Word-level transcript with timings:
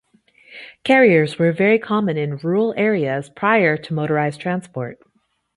Carriers 0.83 1.37
were 1.37 1.51
very 1.51 1.77
common 1.77 2.17
in 2.17 2.37
rural 2.37 2.73
areas 2.75 3.29
prior 3.29 3.77
to 3.77 3.93
motorised 3.93 4.39
transport. 4.39 4.97